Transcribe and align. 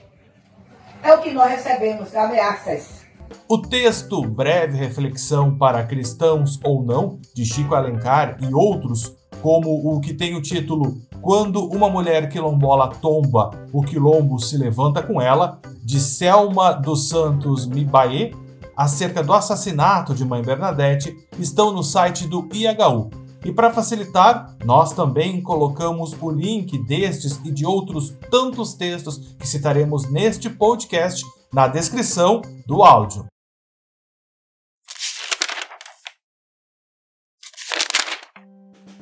É 1.01 1.13
o 1.13 1.21
que 1.21 1.31
nós 1.31 1.49
recebemos, 1.49 2.15
ameaças 2.15 2.98
o 3.47 3.57
texto 3.57 4.21
Breve 4.21 4.77
Reflexão 4.77 5.57
para 5.57 5.83
Cristãos 5.83 6.59
ou 6.63 6.83
Não, 6.83 7.19
de 7.33 7.45
Chico 7.45 7.75
Alencar 7.75 8.37
e 8.41 8.53
outros, 8.53 9.15
como 9.41 9.69
o 9.93 9.99
que 9.99 10.13
tem 10.13 10.35
o 10.35 10.41
título 10.41 10.97
Quando 11.21 11.65
uma 11.65 11.89
mulher 11.89 12.29
quilombola 12.29 12.89
tomba, 12.89 13.51
o 13.73 13.81
quilombo 13.81 14.39
se 14.39 14.57
levanta 14.57 15.01
com 15.01 15.21
ela, 15.21 15.59
de 15.83 15.99
Selma 15.99 16.71
dos 16.73 17.09
Santos 17.09 17.65
Mibaê, 17.65 18.31
acerca 18.75 19.23
do 19.23 19.33
assassinato 19.33 20.13
de 20.13 20.23
Mãe 20.23 20.41
Bernadette, 20.41 21.15
estão 21.37 21.71
no 21.71 21.83
site 21.83 22.27
do 22.27 22.47
IHU. 22.53 23.09
E 23.43 23.51
para 23.51 23.73
facilitar, 23.73 24.55
nós 24.65 24.93
também 24.93 25.41
colocamos 25.41 26.15
o 26.21 26.29
link 26.29 26.77
destes 26.77 27.39
e 27.43 27.51
de 27.51 27.65
outros 27.65 28.13
tantos 28.29 28.73
textos 28.73 29.35
que 29.39 29.47
citaremos 29.47 30.09
neste 30.11 30.49
podcast 30.49 31.23
na 31.51 31.67
descrição 31.67 32.41
do 32.67 32.83
áudio. 32.83 33.25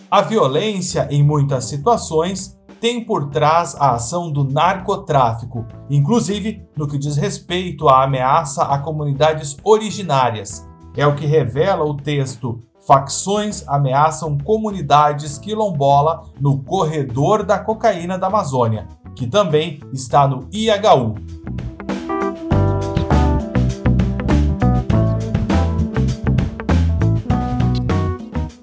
A 0.09 0.21
violência, 0.21 1.07
em 1.11 1.21
muitas 1.21 1.65
situações, 1.65 2.57
tem 2.79 3.03
por 3.03 3.29
trás 3.29 3.75
a 3.75 3.91
ação 3.95 4.31
do 4.31 4.43
narcotráfico, 4.43 5.65
inclusive 5.89 6.65
no 6.77 6.87
que 6.87 6.97
diz 6.97 7.17
respeito 7.17 7.89
à 7.89 8.03
ameaça 8.03 8.63
a 8.63 8.79
comunidades 8.79 9.57
originárias. 9.63 10.65
É 10.95 11.05
o 11.05 11.15
que 11.15 11.25
revela 11.25 11.83
o 11.83 11.97
texto 11.97 12.59
Facções 12.87 13.67
ameaçam 13.67 14.37
comunidades 14.37 15.37
quilombola 15.37 16.23
no 16.39 16.63
corredor 16.63 17.43
da 17.43 17.59
cocaína 17.59 18.17
da 18.17 18.27
Amazônia, 18.27 18.87
que 19.13 19.27
também 19.27 19.81
está 19.91 20.25
no 20.25 20.47
IHU. 20.53 21.15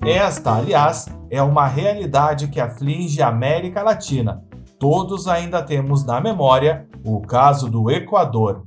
Esta, 0.07 0.57
aliás, 0.57 1.07
é 1.31 1.43
uma 1.43 1.67
realidade 1.67 2.49
que 2.49 2.61
aflige 2.61 3.23
a 3.23 3.29
América 3.29 3.83
Latina. 3.83 4.45
Todos 4.79 5.27
ainda 5.27 5.63
temos 5.63 6.05
na 6.05 6.21
memória 6.21 6.87
o 7.03 7.23
caso 7.23 7.71
do 7.71 7.91
Equador. 7.91 8.67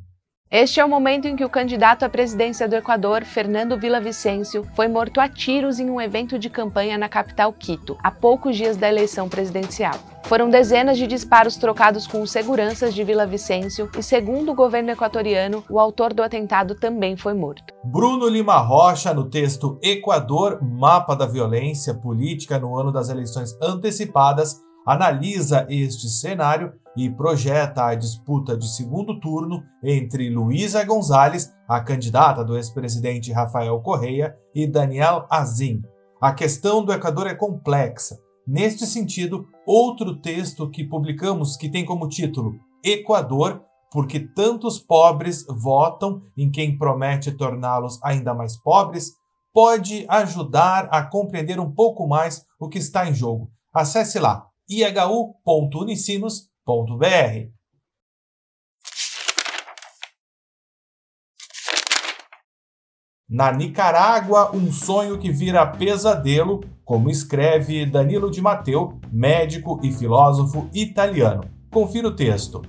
Este 0.49 0.79
é 0.79 0.85
o 0.85 0.89
momento 0.89 1.27
em 1.27 1.35
que 1.35 1.45
o 1.45 1.49
candidato 1.49 2.03
à 2.03 2.09
presidência 2.09 2.67
do 2.67 2.75
Equador, 2.75 3.23
Fernando 3.23 3.77
Villavicencio, 3.77 4.65
foi 4.75 4.87
morto 4.87 5.19
a 5.19 5.29
tiros 5.29 5.79
em 5.79 5.91
um 5.91 6.01
evento 6.01 6.39
de 6.39 6.49
campanha 6.49 6.97
na 6.97 7.07
capital 7.07 7.53
Quito, 7.53 7.95
a 8.01 8.09
poucos 8.09 8.55
dias 8.55 8.75
da 8.75 8.89
eleição 8.89 9.29
presidencial. 9.29 10.16
Foram 10.27 10.49
dezenas 10.49 10.97
de 10.97 11.07
disparos 11.07 11.55
trocados 11.55 12.05
com 12.05 12.21
os 12.21 12.31
seguranças 12.31 12.93
de 12.93 13.01
Villavicencio 13.01 13.89
e, 13.97 14.03
segundo 14.03 14.51
o 14.51 14.55
governo 14.55 14.91
equatoriano, 14.91 15.63
o 15.69 15.79
autor 15.79 16.13
do 16.13 16.21
atentado 16.21 16.75
também 16.75 17.15
foi 17.15 17.33
morto. 17.33 17.73
Bruno 17.85 18.27
Lima 18.27 18.57
Rocha, 18.57 19.13
no 19.13 19.29
texto 19.29 19.79
Equador, 19.81 20.61
Mapa 20.61 21.15
da 21.15 21.25
Violência 21.25 21.93
Política 21.93 22.59
no 22.59 22.77
ano 22.77 22.91
das 22.91 23.07
eleições 23.07 23.57
antecipadas, 23.61 24.59
analisa 24.85 25.65
este 25.69 26.09
cenário 26.09 26.73
e 26.97 27.09
projeta 27.09 27.85
a 27.85 27.95
disputa 27.95 28.57
de 28.57 28.67
segundo 28.75 29.17
turno 29.21 29.63
entre 29.81 30.29
Luísa 30.29 30.83
Gonzalez, 30.83 31.49
a 31.69 31.79
candidata 31.79 32.43
do 32.43 32.57
ex-presidente 32.57 33.31
Rafael 33.31 33.79
Correia, 33.79 34.35
e 34.53 34.67
Daniel 34.67 35.25
Azim. 35.29 35.81
A 36.19 36.33
questão 36.33 36.83
do 36.83 36.91
Equador 36.91 37.27
é 37.27 37.33
complexa. 37.33 38.26
Neste 38.47 38.85
sentido, 38.85 39.47
outro 39.65 40.21
texto 40.21 40.69
que 40.69 40.83
publicamos 40.83 41.57
que 41.57 41.69
tem 41.69 41.83
como 41.83 42.07
título 42.07 42.57
Equador, 42.83 43.63
porque 43.91 44.19
tantos 44.19 44.79
pobres 44.79 45.45
votam 45.47 46.21
em 46.37 46.49
quem 46.49 46.77
promete 46.77 47.31
torná-los 47.31 48.01
ainda 48.01 48.33
mais 48.33 48.55
pobres, 48.55 49.13
pode 49.53 50.05
ajudar 50.07 50.87
a 50.91 51.03
compreender 51.03 51.59
um 51.59 51.71
pouco 51.71 52.07
mais 52.07 52.45
o 52.59 52.69
que 52.69 52.77
está 52.77 53.09
em 53.09 53.13
jogo. 53.13 53.49
Acesse 53.73 54.19
lá 54.19 54.47
ihu.unicinos.com 54.69 57.56
Na 63.29 63.51
Nicarágua, 63.51 64.55
um 64.55 64.71
sonho 64.71 65.17
que 65.17 65.29
vira 65.29 65.67
pesadelo, 65.67 66.63
como 66.85 67.09
escreve 67.09 67.85
Danilo 67.85 68.31
de 68.31 68.41
Matteo, 68.41 69.01
médico 69.11 69.81
e 69.83 69.91
filósofo 69.91 70.69
italiano. 70.73 71.43
Confira 71.69 72.07
o 72.07 72.15
texto. 72.15 72.61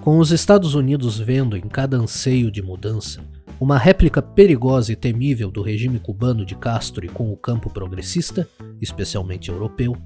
Com 0.00 0.20
os 0.20 0.30
Estados 0.30 0.76
Unidos 0.76 1.18
vendo 1.18 1.56
em 1.56 1.62
cada 1.62 1.96
anseio 1.96 2.52
de 2.52 2.62
mudança 2.62 3.20
uma 3.60 3.78
réplica 3.78 4.22
perigosa 4.22 4.92
e 4.92 4.96
temível 4.96 5.50
do 5.50 5.62
regime 5.62 5.98
cubano 5.98 6.44
de 6.44 6.54
Castro 6.54 7.04
e 7.04 7.08
com 7.08 7.32
o 7.32 7.36
campo 7.36 7.68
progressista, 7.68 8.48
especialmente 8.80 9.50
europeu, 9.50 9.96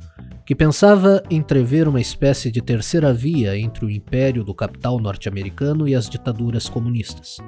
que 0.46 0.54
pensava 0.54 1.22
entrever 1.30 1.88
uma 1.88 2.00
espécie 2.00 2.50
de 2.50 2.62
terceira 2.62 3.12
via 3.12 3.58
entre 3.58 3.84
o 3.84 3.90
império 3.90 4.44
do 4.44 4.54
capital 4.54 4.98
norte-americano 4.98 5.88
e 5.88 5.94
as 5.94 6.08
ditaduras 6.08 6.68
comunistas. 6.68 7.38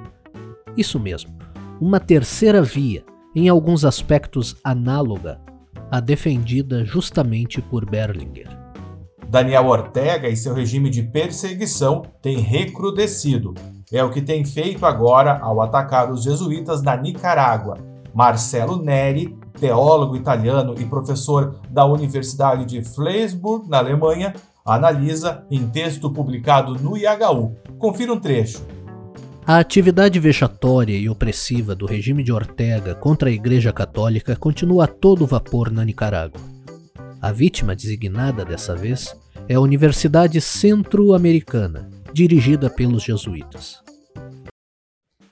Isso 0.77 0.99
mesmo, 0.99 1.37
uma 1.79 1.99
terceira 1.99 2.61
via, 2.61 3.03
em 3.35 3.47
alguns 3.49 3.85
aspectos 3.85 4.55
análoga 4.63 5.39
à 5.91 5.99
defendida 5.99 6.83
justamente 6.85 7.61
por 7.61 7.89
Berlinger. 7.89 8.47
Daniel 9.27 9.67
Ortega 9.67 10.27
e 10.27 10.35
seu 10.35 10.53
regime 10.53 10.89
de 10.89 11.03
perseguição 11.03 12.03
têm 12.21 12.39
recrudescido. 12.39 13.53
É 13.91 14.03
o 14.03 14.09
que 14.09 14.21
tem 14.21 14.43
feito 14.43 14.85
agora 14.85 15.37
ao 15.39 15.61
atacar 15.61 16.11
os 16.11 16.23
jesuítas 16.23 16.81
na 16.81 16.95
Nicarágua. 16.97 17.77
Marcelo 18.13 18.81
Neri 18.81 19.37
teólogo 19.59 20.15
italiano 20.15 20.73
e 20.79 20.85
professor 20.85 21.59
da 21.69 21.85
Universidade 21.85 22.65
de 22.65 22.81
Flensburg, 22.81 23.69
na 23.69 23.77
Alemanha, 23.77 24.33
analisa 24.65 25.43
em 25.51 25.67
texto 25.67 26.09
publicado 26.09 26.75
no 26.75 26.97
IHU. 26.97 27.55
Confira 27.77 28.13
um 28.13 28.19
trecho. 28.19 28.65
A 29.49 29.57
atividade 29.57 30.19
vexatória 30.19 30.95
e 30.95 31.09
opressiva 31.09 31.73
do 31.73 31.87
regime 31.87 32.21
de 32.21 32.31
Ortega 32.31 32.93
contra 32.93 33.29
a 33.29 33.31
Igreja 33.31 33.73
Católica 33.73 34.35
continua 34.35 34.83
a 34.83 34.87
todo 34.87 35.25
vapor 35.25 35.71
na 35.71 35.83
Nicarágua. 35.83 36.39
A 37.19 37.31
vítima 37.31 37.75
designada 37.75 38.45
dessa 38.45 38.75
vez 38.75 39.11
é 39.47 39.55
a 39.55 39.59
Universidade 39.59 40.39
Centro-Americana, 40.39 41.89
dirigida 42.13 42.69
pelos 42.69 43.01
jesuítas. 43.01 43.81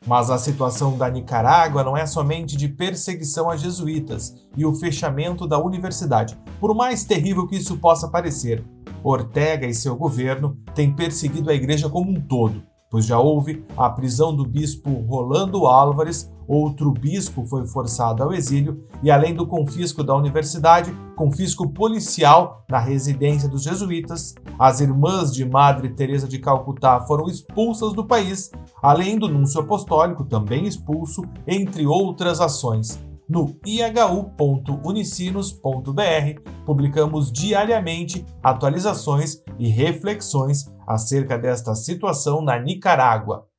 Mas 0.04 0.32
a 0.32 0.40
situação 0.40 0.98
da 0.98 1.12
Nicarágua 1.12 1.84
não 1.84 1.96
é 1.96 2.08
somente 2.08 2.58
de 2.58 2.70
perseguição 2.70 3.52
a 3.52 3.56
jesuítas 3.56 4.34
e 4.58 4.66
o 4.66 4.74
fechamento 4.74 5.46
da 5.46 5.60
universidade, 5.60 6.36
por 6.60 6.74
mais 6.74 7.04
terrível 7.04 7.48
que 7.48 7.58
isso 7.58 7.78
possa 7.78 8.08
parecer. 8.08 8.66
Ortega 9.04 9.68
e 9.68 9.76
seu 9.76 9.96
governo 9.96 10.58
têm 10.74 10.92
perseguido 10.92 11.52
a 11.52 11.54
igreja 11.54 11.88
como 11.88 12.10
um 12.10 12.20
todo, 12.20 12.64
pois 12.90 13.06
já 13.06 13.20
houve 13.20 13.66
a 13.76 13.90
prisão 13.90 14.36
do 14.36 14.46
bispo 14.46 14.90
Rolando 15.08 15.66
Álvares, 15.68 16.32
outro 16.48 16.92
bispo 16.92 17.46
foi 17.46 17.68
forçado 17.68 18.24
ao 18.24 18.34
exílio 18.34 18.84
e, 19.04 19.12
além 19.12 19.36
do 19.36 19.46
confisco 19.46 20.04
da 20.04 20.16
universidade, 20.16 20.96
confisco 21.16 21.70
policial 21.70 22.66
na 22.70 22.80
residência 22.80 23.50
dos 23.50 23.64
jesuítas, 23.64 24.34
as 24.58 24.80
irmãs 24.80 25.34
de 25.34 25.44
Madre 25.44 25.90
Teresa 25.90 26.28
de 26.28 26.40
Calcutá 26.40 27.02
foram 27.02 27.28
expulsas 27.28 27.94
do 27.94 28.06
país, 28.06 28.52
além 28.82 29.18
do 29.18 29.28
núncio 29.28 29.60
apostólico 29.60 30.24
também 30.24 30.66
expulso, 30.66 31.24
entre 31.46 31.86
outras 31.86 32.40
ações. 32.40 33.07
No 33.30 33.60
ihu.unicinos.br, 33.66 36.42
publicamos 36.66 37.30
diariamente 37.30 38.26
atualizações 38.42 39.44
e 39.60 39.68
reflexões 39.68 40.74
acerca 40.88 41.38
desta 41.38 41.76
situação 41.76 42.42
na 42.42 42.58
Nicarágua. 42.58 43.50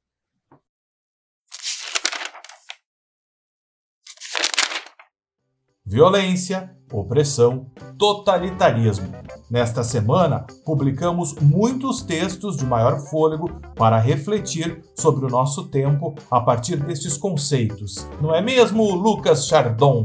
Violência, 5.85 6.75
opressão, 6.91 7.71
totalitarismo. 7.99 9.27
Nesta 9.50 9.83
semana, 9.83 10.47
publicamos 10.62 11.35
muitos 11.41 12.03
textos 12.03 12.59
de 12.59 12.67
maior 12.67 13.00
fôlego 13.09 13.49
para 13.75 13.99
refletir 13.99 14.83
sobre 14.95 15.25
o 15.25 15.29
nosso 15.29 15.69
tempo 15.69 16.15
a 16.31 16.39
partir 16.39 16.77
destes 16.77 17.17
conceitos. 17.17 18.06
Não 18.21 18.35
é 18.35 18.43
mesmo, 18.43 18.95
Lucas 18.95 19.47
Chardon? 19.47 20.05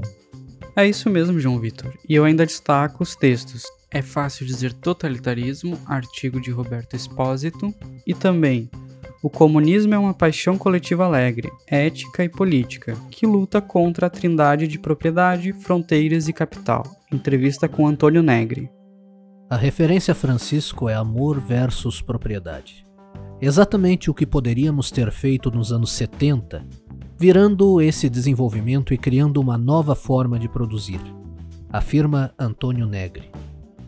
É 0.78 0.88
isso 0.88 1.10
mesmo, 1.10 1.40
João 1.42 1.60
Vitor. 1.60 1.94
E 2.08 2.16
eu 2.16 2.24
ainda 2.24 2.46
destaco 2.46 3.04
os 3.04 3.18
textos. 3.18 3.64
É 3.92 4.02
fácil 4.02 4.46
dizer 4.46 4.72
totalitarismo, 4.74 5.78
artigo 5.86 6.40
de 6.40 6.50
Roberto 6.50 6.96
Espósito, 6.96 7.74
e 8.08 8.14
também 8.14 8.70
o 9.22 9.30
comunismo 9.30 9.94
é 9.94 9.98
uma 9.98 10.14
paixão 10.14 10.58
coletiva 10.58 11.06
alegre, 11.06 11.52
ética 11.68 12.24
e 12.24 12.30
política, 12.30 12.96
que 13.12 13.26
luta 13.26 13.62
contra 13.62 14.08
a 14.08 14.10
trindade 14.10 14.68
de 14.68 14.80
propriedade, 14.80 15.54
fronteiras 15.54 16.28
e 16.28 16.34
capital. 16.34 16.84
Entrevista 17.12 17.68
com 17.68 17.86
Antônio 17.86 18.24
Negri. 18.24 18.70
A 19.54 19.56
referência 19.56 20.14
a 20.14 20.16
Francisco 20.16 20.90
é 20.90 20.96
amor 20.96 21.40
versus 21.40 22.02
propriedade. 22.02 22.84
Exatamente 23.40 24.10
o 24.10 24.14
que 24.14 24.26
poderíamos 24.26 24.90
ter 24.90 25.12
feito 25.12 25.52
nos 25.52 25.72
anos 25.72 25.92
70, 25.92 26.66
virando 27.20 27.80
esse 27.80 28.10
desenvolvimento 28.10 28.96
e 28.96 28.98
criando 28.98 29.40
uma 29.40 29.56
nova 29.56 29.94
forma 29.94 30.40
de 30.40 30.50
produzir, 30.50 31.00
afirma 31.72 32.34
Antônio 32.40 32.88
Negri. 32.88 33.30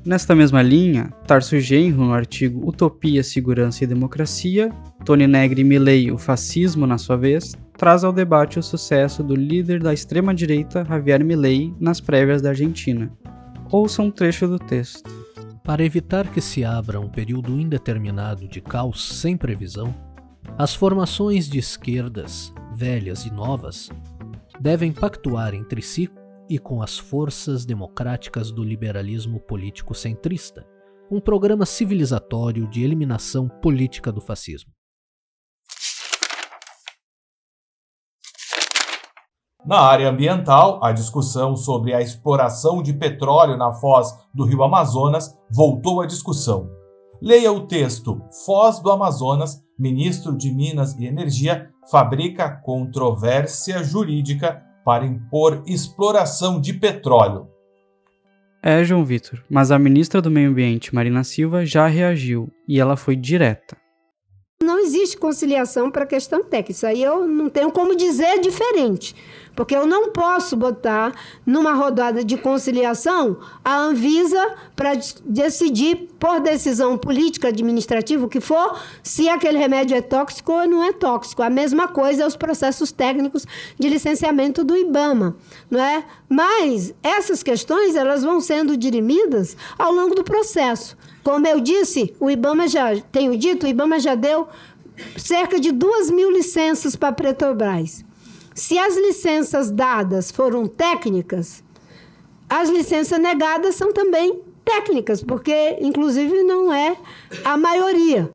Nesta 0.05 0.35
mesma 0.35 0.61
linha, 0.61 1.11
Tarso 1.25 1.59
Genro, 1.59 2.05
no 2.05 2.13
artigo 2.13 2.69
Utopia, 2.69 3.23
Segurança 3.23 3.83
e 3.83 3.87
Democracia, 3.87 4.71
Tony 5.03 5.25
Negri 5.25 5.63
Milley, 5.63 6.11
o 6.11 6.17
fascismo, 6.19 6.85
na 6.85 6.99
sua 6.99 7.17
vez, 7.17 7.55
traz 7.75 8.03
ao 8.03 8.13
debate 8.13 8.59
o 8.59 8.63
sucesso 8.63 9.23
do 9.23 9.33
líder 9.33 9.81
da 9.81 9.91
extrema-direita 9.91 10.85
Javier 10.85 11.25
Milei 11.25 11.73
nas 11.79 11.99
prévias 11.99 12.39
da 12.39 12.49
Argentina. 12.49 13.11
Ouça 13.71 14.03
um 14.03 14.11
trecho 14.11 14.47
do 14.47 14.59
texto. 14.59 15.24
Para 15.65 15.83
evitar 15.83 16.31
que 16.31 16.39
se 16.41 16.63
abra 16.63 16.99
um 16.99 17.09
período 17.09 17.59
indeterminado 17.59 18.47
de 18.47 18.61
caos 18.61 19.19
sem 19.19 19.35
previsão, 19.35 19.95
as 20.59 20.75
formações 20.75 21.49
de 21.49 21.57
esquerdas, 21.57 22.53
velhas 22.75 23.25
e 23.25 23.31
novas, 23.31 23.89
devem 24.59 24.91
pactuar 24.91 25.55
entre 25.55 25.81
si 25.81 26.07
e 26.47 26.59
com 26.59 26.83
as 26.83 26.99
forças 26.99 27.65
democráticas 27.65 28.51
do 28.51 28.63
liberalismo 28.63 29.39
político 29.39 29.95
centrista, 29.95 30.63
um 31.09 31.19
programa 31.19 31.65
civilizatório 31.65 32.67
de 32.67 32.83
eliminação 32.83 33.49
política 33.49 34.11
do 34.11 34.21
fascismo. 34.21 34.74
Na 39.65 39.79
área 39.79 40.09
ambiental, 40.09 40.79
a 40.83 40.91
discussão 40.91 41.55
sobre 41.55 41.91
a 41.91 41.99
exploração 41.99 42.83
de 42.83 42.93
petróleo 42.93 43.57
na 43.57 43.73
foz 43.73 44.15
do 44.31 44.45
rio 44.45 44.63
Amazonas 44.63 45.35
voltou 45.51 46.01
à 46.01 46.05
discussão. 46.05 46.69
Leia 47.19 47.51
o 47.51 47.65
texto 47.65 48.21
Foz 48.45 48.79
do 48.79 48.91
Amazonas, 48.91 49.63
ministro 49.79 50.37
de 50.37 50.51
Minas 50.51 50.95
e 50.99 51.05
Energia 51.05 51.71
fabrica 51.89 52.47
controvérsia 52.47 53.83
jurídica 53.83 54.61
para 54.85 55.05
impor 55.05 55.63
exploração 55.65 56.61
de 56.61 56.73
petróleo. 56.73 57.47
É, 58.61 58.83
João 58.83 59.03
Vitor, 59.03 59.43
mas 59.49 59.71
a 59.71 59.79
ministra 59.79 60.21
do 60.21 60.29
Meio 60.29 60.51
Ambiente, 60.51 60.93
Marina 60.93 61.23
Silva, 61.23 61.65
já 61.65 61.87
reagiu 61.87 62.51
e 62.67 62.79
ela 62.79 62.95
foi 62.95 63.15
direta. 63.15 63.75
Não 64.61 64.74
existe 64.85 65.17
conciliação 65.17 65.91
para 65.91 66.03
a 66.03 66.07
questão 66.07 66.43
técnica. 66.43 66.71
Isso 66.71 66.87
aí 66.87 67.03
eu 67.03 67.27
não 67.27 67.49
tenho 67.49 67.71
como 67.71 67.95
dizer 67.95 68.39
diferente. 68.39 69.15
Porque 69.55 69.75
eu 69.75 69.87
não 69.87 70.09
posso 70.09 70.57
botar 70.57 71.13
numa 71.45 71.73
rodada 71.73 72.23
de 72.23 72.37
conciliação 72.37 73.37
a 73.63 73.77
Anvisa 73.77 74.53
para 74.75 74.91
decidir, 75.23 76.09
por 76.19 76.41
decisão 76.41 76.97
política, 76.97 77.47
administrativa, 77.47 78.25
o 78.25 78.29
que 78.29 78.41
for, 78.41 78.77
se 79.01 79.29
aquele 79.29 79.57
remédio 79.57 79.95
é 79.95 80.01
tóxico 80.01 80.51
ou 80.51 80.67
não 80.67 80.83
é 80.83 80.91
tóxico. 80.91 81.41
A 81.41 81.49
mesma 81.49 81.87
coisa 81.87 82.23
é 82.23 82.27
os 82.27 82.35
processos 82.35 82.91
técnicos 82.91 83.45
de 83.79 83.87
licenciamento 83.87 84.63
do 84.63 84.75
IBAMA. 84.75 85.37
Não 85.71 85.79
é? 85.79 86.03
Mas 86.27 86.93
essas 87.01 87.41
questões 87.41 87.95
elas 87.95 88.23
vão 88.23 88.41
sendo 88.41 88.75
dirimidas 88.75 89.55
ao 89.77 89.91
longo 89.91 90.15
do 90.15 90.23
processo. 90.23 90.97
Como 91.23 91.47
eu 91.47 91.59
disse, 91.59 92.13
o 92.19 92.29
IBAMA 92.29 92.67
já, 92.67 92.95
tenho 93.11 93.35
dito, 93.37 93.65
o 93.65 93.69
IBAMA 93.69 93.99
já 93.99 94.13
deu 94.13 94.47
cerca 95.17 95.59
de 95.59 95.71
duas 95.71 96.09
mil 96.09 96.31
licenças 96.31 96.95
para 96.95 97.09
a 97.09 97.13
Petrobras. 97.13 98.03
Se 98.53 98.77
as 98.77 98.95
licenças 98.95 99.69
dadas 99.69 100.31
foram 100.31 100.67
técnicas, 100.67 101.63
as 102.49 102.69
licenças 102.69 103.19
negadas 103.19 103.75
são 103.75 103.91
também 103.91 104.39
técnicas, 104.63 105.23
porque 105.23 105.77
inclusive 105.81 106.43
não 106.43 106.73
é 106.73 106.95
a 107.43 107.57
maioria. 107.57 108.29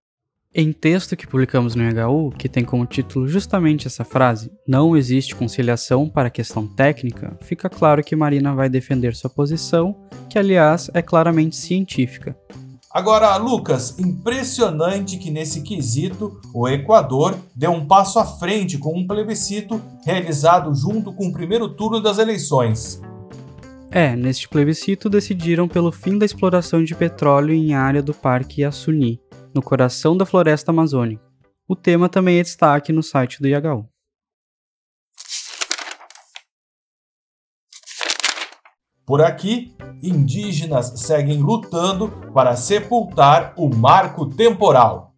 Em 0.52 0.72
texto 0.72 1.16
que 1.16 1.28
publicamos 1.28 1.76
no 1.76 1.84
HU, 1.84 2.30
que 2.36 2.48
tem 2.48 2.64
como 2.64 2.84
título 2.84 3.28
justamente 3.28 3.86
essa 3.86 4.04
frase, 4.04 4.50
não 4.66 4.96
existe 4.96 5.36
conciliação 5.36 6.08
para 6.08 6.26
a 6.26 6.30
questão 6.30 6.66
técnica, 6.66 7.38
fica 7.40 7.70
claro 7.70 8.02
que 8.02 8.16
Marina 8.16 8.52
vai 8.52 8.68
defender 8.68 9.14
sua 9.14 9.30
posição, 9.30 9.94
que 10.28 10.36
aliás 10.36 10.90
é 10.92 11.00
claramente 11.00 11.54
científica. 11.54 12.36
Agora, 12.92 13.36
Lucas, 13.36 14.00
impressionante 14.00 15.16
que 15.16 15.30
nesse 15.30 15.62
quesito 15.62 16.40
o 16.52 16.68
Equador 16.68 17.38
deu 17.54 17.70
um 17.70 17.86
passo 17.86 18.18
à 18.18 18.24
frente 18.24 18.78
com 18.78 18.98
um 18.98 19.06
plebiscito 19.06 19.80
realizado 20.04 20.74
junto 20.74 21.12
com 21.12 21.28
o 21.28 21.32
primeiro 21.32 21.68
turno 21.68 22.00
das 22.00 22.18
eleições. 22.18 23.00
É, 23.92 24.16
neste 24.16 24.48
plebiscito 24.48 25.08
decidiram 25.08 25.68
pelo 25.68 25.92
fim 25.92 26.18
da 26.18 26.26
exploração 26.26 26.82
de 26.82 26.94
petróleo 26.96 27.54
em 27.54 27.74
área 27.74 28.02
do 28.02 28.12
Parque 28.12 28.64
Assuni, 28.64 29.20
no 29.54 29.62
coração 29.62 30.16
da 30.16 30.26
floresta 30.26 30.72
amazônica. 30.72 31.22
O 31.68 31.76
tema 31.76 32.08
também 32.08 32.40
é 32.40 32.42
destaque 32.42 32.92
no 32.92 33.04
site 33.04 33.40
do 33.40 33.46
IHU. 33.46 33.88
Por 39.10 39.22
aqui, 39.22 39.74
indígenas 40.00 41.00
seguem 41.00 41.40
lutando 41.40 42.08
para 42.32 42.54
sepultar 42.54 43.52
o 43.56 43.68
marco 43.68 44.26
temporal. 44.26 45.12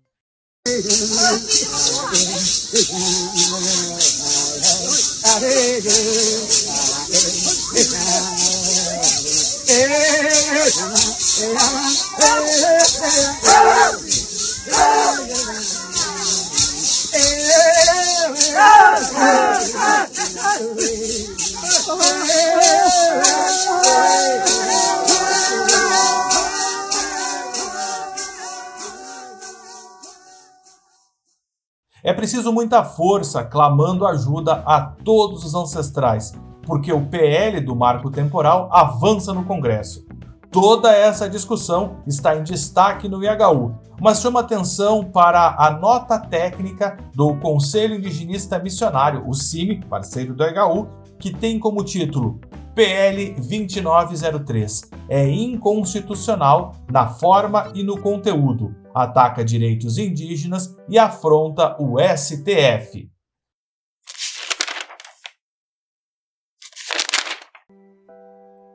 É 32.05 32.13
preciso 32.13 32.53
muita 32.53 32.85
força 32.85 33.43
clamando 33.43 34.07
ajuda 34.07 34.63
a 34.65 34.81
todos 34.81 35.45
os 35.45 35.55
ancestrais, 35.55 36.33
porque 36.65 36.93
o 36.93 37.07
PL 37.07 37.61
do 37.61 37.75
marco 37.75 38.11
temporal 38.11 38.69
avança 38.73 39.33
no 39.35 39.45
Congresso. 39.45 40.07
Toda 40.53 40.93
essa 40.93 41.29
discussão 41.29 41.97
está 42.07 42.37
em 42.37 42.43
destaque 42.43 43.09
no 43.09 43.25
IHU, 43.25 43.75
mas 44.01 44.21
chama 44.21 44.41
atenção 44.41 45.03
para 45.05 45.57
a 45.59 45.71
nota 45.71 46.19
técnica 46.19 46.99
do 47.15 47.35
Conselho 47.37 47.95
Indigenista 47.95 48.59
Missionário, 48.59 49.25
o 49.27 49.33
CIMI, 49.33 49.85
parceiro 49.87 50.35
do 50.35 50.45
IHU, 50.45 51.02
que 51.23 51.33
tem 51.33 51.57
como 51.57 51.85
título 51.85 52.41
PL 52.75 53.35
2903. 53.35 54.91
É 55.09 55.25
inconstitucional 55.29 56.75
na 56.91 57.07
forma 57.07 57.71
e 57.77 57.85
no 57.85 58.01
conteúdo, 58.01 58.75
ataca 58.93 59.45
direitos 59.45 59.99
indígenas 59.99 60.77
e 60.89 60.99
afronta 60.99 61.77
o 61.81 61.97
STF. 62.01 63.09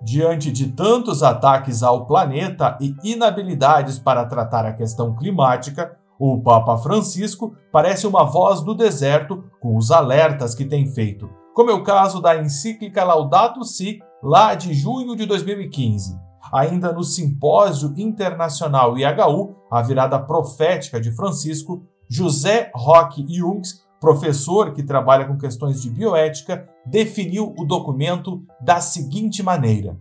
Diante 0.02 0.54
de 0.54 0.70
tantos 0.70 1.22
ataques 1.22 1.84
ao 1.84 2.06
planeta 2.06 2.78
e 2.80 2.96
inabilidades 3.04 4.00
para 4.00 4.26
tratar 4.26 4.66
a 4.66 4.72
questão 4.72 5.14
climática, 5.14 5.98
o 6.18 6.42
Papa 6.42 6.78
Francisco 6.78 7.58
parece 7.74 8.08
uma 8.08 8.24
voz 8.24 8.62
do 8.62 8.74
deserto 8.74 9.44
com 9.60 9.76
os 9.76 9.92
alertas 9.92 10.56
que 10.56 10.64
tem 10.64 10.88
feito, 10.88 11.30
como 11.58 11.72
é 11.72 11.74
o 11.74 11.82
caso 11.82 12.22
da 12.22 12.38
encíclica 12.38 13.04
Laudato 13.04 13.64
Si, 13.64 14.00
lá 14.22 14.54
de 14.54 14.76
junho 14.76 15.16
de 15.16 15.26
2015. 15.26 16.16
Ainda 16.54 16.94
no 16.94 17.04
Simpósio 17.04 17.96
Internacional 17.98 18.96
IHU, 18.96 19.56
a 19.72 19.82
virada 19.82 20.20
profética 20.20 21.02
de 21.02 21.12
Francisco, 21.16 21.84
José 22.08 22.70
Roque 22.76 23.26
Jungs 23.28 23.88
professor 24.00 24.72
que 24.76 24.84
trabalha 24.84 25.26
com 25.26 25.36
questões 25.36 25.82
de 25.82 25.90
bioética, 25.90 26.70
definiu 26.86 27.56
o 27.58 27.66
documento 27.66 28.44
da 28.62 28.80
seguinte 28.80 29.42
maneira: 29.42 29.98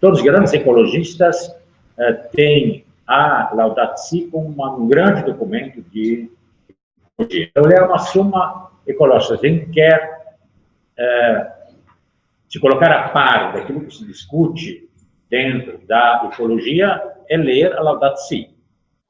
Todos 0.00 0.20
os 0.20 0.24
grandes 0.24 0.52
ecologistas 0.52 1.52
eh, 1.98 2.12
têm 2.32 2.84
a 3.04 3.50
Laudato 3.52 4.00
Si 4.00 4.28
como 4.30 4.54
um 4.78 4.86
grande 4.86 5.24
documento 5.24 5.82
de. 5.90 6.30
Então, 7.18 7.64
ele 7.64 7.74
é 7.74 7.82
uma 7.82 7.98
suma 7.98 8.70
ecológica. 8.86 9.34
A 9.34 9.38
gente 9.38 9.70
quer 9.72 10.23
eh, 10.98 11.46
se 12.48 12.60
colocar 12.60 12.90
a 12.92 13.08
par 13.08 13.52
daquilo 13.52 13.84
que 13.84 13.94
se 13.94 14.06
discute 14.06 14.88
dentro 15.28 15.80
da 15.86 16.30
ecologia, 16.32 17.02
é 17.28 17.36
ler 17.36 17.72
a 17.76 17.82
Laudato 17.82 18.20
Si. 18.20 18.48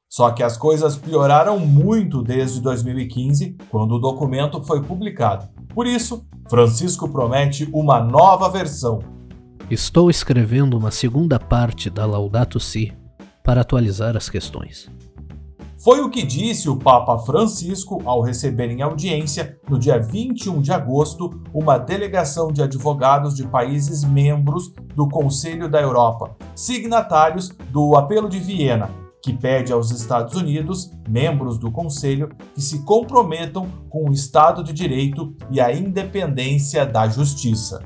Só 0.08 0.30
que 0.30 0.42
as 0.42 0.56
coisas 0.56 0.96
pioraram 0.96 1.58
muito 1.58 2.22
desde 2.22 2.60
2015, 2.62 3.56
quando 3.68 3.96
o 3.96 3.98
documento 3.98 4.62
foi 4.62 4.82
publicado. 4.82 5.48
Por 5.74 5.86
isso, 5.86 6.24
Francisco 6.48 7.10
promete 7.10 7.68
uma 7.72 8.00
nova 8.00 8.48
versão. 8.48 9.00
Estou 9.70 10.08
escrevendo 10.08 10.78
uma 10.78 10.90
segunda 10.90 11.38
parte 11.38 11.90
da 11.90 12.06
Laudato 12.06 12.60
Si 12.60 12.92
para 13.42 13.62
atualizar 13.62 14.16
as 14.16 14.30
questões. 14.30 14.88
Foi 15.78 16.00
o 16.00 16.08
que 16.08 16.22
disse 16.22 16.68
o 16.68 16.76
Papa 16.76 17.18
Francisco 17.18 18.00
ao 18.04 18.22
receber 18.22 18.70
em 18.70 18.80
audiência, 18.80 19.58
no 19.68 19.78
dia 19.78 19.98
21 19.98 20.60
de 20.60 20.72
agosto, 20.72 21.42
uma 21.52 21.78
delegação 21.78 22.52
de 22.52 22.62
advogados 22.62 23.34
de 23.34 23.46
países 23.46 24.04
membros 24.04 24.72
do 24.94 25.08
Conselho 25.08 25.68
da 25.68 25.80
Europa, 25.80 26.36
signatários 26.54 27.48
do 27.70 27.96
Apelo 27.96 28.28
de 28.28 28.38
Viena, 28.38 28.90
que 29.22 29.32
pede 29.32 29.72
aos 29.72 29.90
Estados 29.90 30.34
Unidos, 30.34 30.90
membros 31.08 31.58
do 31.58 31.70
Conselho, 31.70 32.30
que 32.54 32.62
se 32.62 32.84
comprometam 32.84 33.66
com 33.90 34.08
o 34.08 34.12
Estado 34.12 34.62
de 34.62 34.72
Direito 34.72 35.34
e 35.50 35.60
a 35.60 35.72
independência 35.72 36.86
da 36.86 37.08
justiça. 37.08 37.82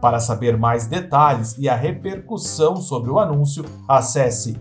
Para 0.00 0.20
saber 0.20 0.56
mais 0.56 0.86
detalhes 0.86 1.56
e 1.58 1.68
a 1.68 1.74
repercussão 1.74 2.76
sobre 2.76 3.10
o 3.10 3.18
anúncio, 3.18 3.64
acesse 3.88 4.56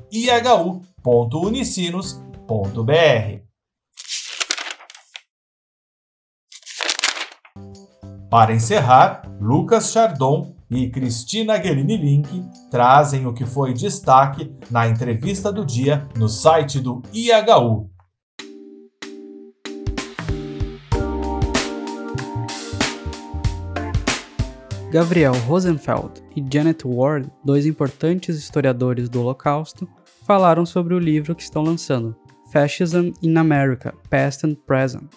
Para 8.30 8.54
encerrar, 8.54 9.22
Lucas 9.40 9.92
Chardon 9.92 10.56
e 10.70 10.90
Cristina 10.90 11.58
Guerini 11.58 11.96
Link 11.96 12.44
trazem 12.70 13.26
o 13.26 13.34
que 13.34 13.46
foi 13.46 13.74
destaque 13.74 14.54
na 14.70 14.88
entrevista 14.88 15.52
do 15.52 15.66
dia 15.66 16.08
no 16.18 16.28
site 16.28 16.80
do 16.80 17.02
IHU. 17.14 17.90
Gabriel 24.92 25.34
Rosenfeld 25.48 26.24
e 26.36 26.44
Janet 26.52 26.88
Ward, 26.88 27.30
dois 27.44 27.66
importantes 27.66 28.38
historiadores 28.38 29.10
do 29.10 29.22
Holocausto, 29.22 29.88
falaram 30.26 30.66
sobre 30.66 30.94
o 30.94 31.00
livro 31.00 31.36
que 31.36 31.44
estão 31.44 31.62
lançando, 31.62 32.16
Fascism 32.52 33.12
in 33.22 33.38
America: 33.38 33.94
Past 34.10 34.46
and 34.46 34.56
Present. 34.66 35.10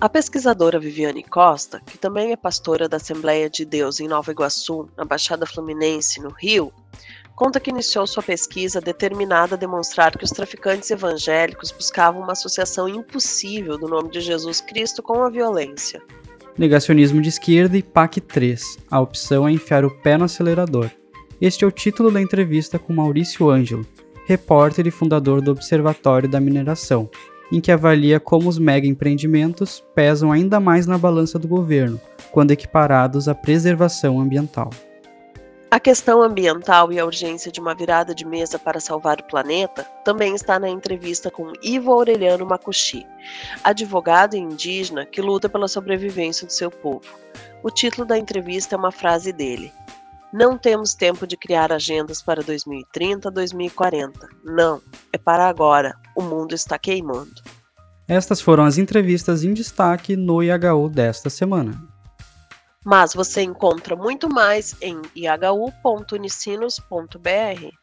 A 0.00 0.08
pesquisadora 0.08 0.78
Viviane 0.78 1.24
Costa, 1.24 1.80
que 1.84 1.98
também 1.98 2.30
é 2.30 2.36
pastora 2.36 2.88
da 2.88 2.98
Assembleia 2.98 3.50
de 3.50 3.64
Deus 3.64 3.98
em 3.98 4.06
Nova 4.06 4.30
Iguaçu, 4.30 4.88
na 4.96 5.04
Baixada 5.04 5.44
Fluminense, 5.44 6.20
no 6.20 6.30
Rio, 6.30 6.72
conta 7.34 7.58
que 7.58 7.70
iniciou 7.70 8.06
sua 8.06 8.22
pesquisa 8.22 8.80
determinada 8.80 9.56
a 9.56 9.58
demonstrar 9.58 10.16
que 10.16 10.24
os 10.24 10.30
traficantes 10.30 10.88
evangélicos 10.92 11.72
buscavam 11.72 12.22
uma 12.22 12.32
associação 12.32 12.88
impossível 12.88 13.76
do 13.76 13.88
nome 13.88 14.10
de 14.10 14.20
Jesus 14.20 14.60
Cristo 14.60 15.02
com 15.02 15.22
a 15.22 15.30
violência. 15.30 16.00
Negacionismo 16.56 17.20
de 17.20 17.28
esquerda 17.28 17.76
e 17.76 17.82
PAC 17.82 18.20
3. 18.20 18.78
A 18.88 19.00
opção 19.00 19.48
é 19.48 19.52
enfiar 19.52 19.84
o 19.84 19.90
pé 20.02 20.16
no 20.16 20.26
acelerador. 20.26 20.90
Este 21.40 21.64
é 21.64 21.66
o 21.66 21.72
título 21.72 22.10
da 22.10 22.20
entrevista 22.20 22.78
com 22.78 22.92
Maurício 22.92 23.50
Ângelo, 23.50 23.86
repórter 24.28 24.86
e 24.86 24.90
fundador 24.90 25.40
do 25.40 25.50
Observatório 25.50 26.28
da 26.28 26.38
Mineração, 26.38 27.08
em 27.50 27.62
que 27.62 27.72
avalia 27.72 28.20
como 28.20 28.46
os 28.46 28.58
mega 28.58 28.86
empreendimentos 28.86 29.82
pesam 29.94 30.30
ainda 30.30 30.60
mais 30.60 30.86
na 30.86 30.98
balança 30.98 31.38
do 31.38 31.48
governo, 31.48 31.98
quando 32.30 32.50
equiparados 32.50 33.26
à 33.26 33.34
preservação 33.34 34.20
ambiental. 34.20 34.68
A 35.70 35.80
questão 35.80 36.22
ambiental 36.22 36.92
e 36.92 36.98
a 36.98 37.06
urgência 37.06 37.50
de 37.50 37.58
uma 37.58 37.74
virada 37.74 38.14
de 38.14 38.26
mesa 38.26 38.58
para 38.58 38.80
salvar 38.80 39.18
o 39.18 39.24
planeta 39.24 39.84
também 40.04 40.34
está 40.34 40.58
na 40.58 40.68
entrevista 40.68 41.30
com 41.30 41.50
Ivo 41.62 41.90
Aureliano 41.90 42.44
Makushi, 42.44 43.06
advogado 43.64 44.34
e 44.34 44.38
indígena 44.38 45.06
que 45.06 45.22
luta 45.22 45.48
pela 45.48 45.68
sobrevivência 45.68 46.46
do 46.46 46.52
seu 46.52 46.70
povo. 46.70 47.08
O 47.62 47.70
título 47.70 48.06
da 48.06 48.18
entrevista 48.18 48.74
é 48.74 48.78
uma 48.78 48.92
frase 48.92 49.32
dele: 49.32 49.72
Não 50.32 50.58
temos 50.58 50.94
tempo 50.94 51.26
de 51.26 51.36
criar 51.36 51.72
agendas 51.72 52.20
para 52.20 52.42
2030, 52.42 53.30
2040. 53.30 54.28
Não, 54.44 54.82
é 55.12 55.18
para 55.18 55.48
agora. 55.48 55.94
O 56.14 56.22
mundo 56.22 56.54
está 56.54 56.78
queimando. 56.78 57.42
Estas 58.06 58.40
foram 58.40 58.64
as 58.64 58.78
entrevistas 58.78 59.44
em 59.44 59.52
destaque 59.52 60.16
no 60.16 60.42
IHU 60.42 60.88
desta 60.88 61.30
semana. 61.30 61.80
Mas 62.84 63.14
você 63.14 63.42
encontra 63.42 63.96
muito 63.96 64.28
mais 64.28 64.76
em 64.80 65.00
ihu.unicinos.br. 65.14 67.77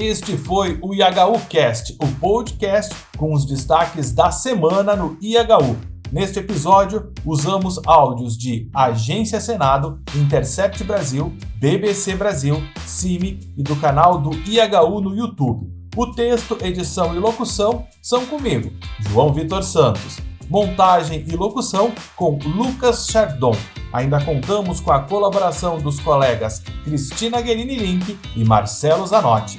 Este 0.00 0.36
foi 0.36 0.78
o 0.80 0.94
IHU 0.94 1.40
Cast, 1.48 1.96
o 2.00 2.06
podcast 2.20 2.94
com 3.16 3.34
os 3.34 3.44
destaques 3.44 4.12
da 4.12 4.30
semana 4.30 4.94
no 4.94 5.18
IHU. 5.20 5.76
Neste 6.12 6.38
episódio, 6.38 7.12
usamos 7.26 7.80
áudios 7.84 8.38
de 8.38 8.70
Agência 8.72 9.40
Senado, 9.40 10.00
Intercept 10.14 10.84
Brasil, 10.84 11.36
BBC 11.56 12.14
Brasil, 12.14 12.62
CIMI 12.86 13.40
e 13.56 13.62
do 13.64 13.74
canal 13.74 14.20
do 14.20 14.30
IHU 14.48 15.00
no 15.00 15.16
YouTube. 15.16 15.66
O 15.96 16.06
texto, 16.12 16.56
edição 16.60 17.16
e 17.16 17.18
locução 17.18 17.84
são 18.00 18.24
comigo, 18.24 18.70
João 19.00 19.32
Vitor 19.32 19.64
Santos. 19.64 20.18
Montagem 20.48 21.24
e 21.26 21.34
locução 21.34 21.92
com 22.14 22.38
Lucas 22.44 23.08
Chardon. 23.10 23.56
Ainda 23.92 24.24
contamos 24.24 24.78
com 24.78 24.92
a 24.92 25.00
colaboração 25.00 25.78
dos 25.78 25.98
colegas 25.98 26.62
Cristina 26.84 27.40
Guerini 27.40 27.74
Link 27.74 28.16
e 28.36 28.44
Marcelo 28.44 29.04
Zanotti. 29.04 29.58